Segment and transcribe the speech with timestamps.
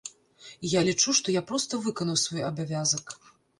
[0.65, 3.17] І я лічу, што я проста выканаў свой абавязак.